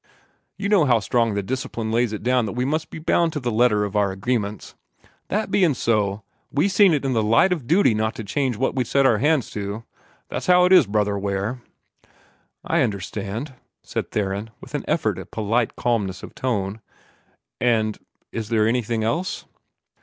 [0.57, 3.39] You know how strong the Discipline lays it down that we must be bound to
[3.39, 4.73] the letter of our agreements.
[5.27, 8.73] That bein' so, we seen it in the light of duty not to change what
[8.73, 9.83] we'd set our hands to.
[10.27, 11.61] That's how it is, Brother Ware."
[12.63, 13.53] "I understand,"
[13.83, 16.81] said Theron, with an effort at polite calmness of tone.
[17.59, 17.99] "And
[18.31, 19.45] is there anything else?"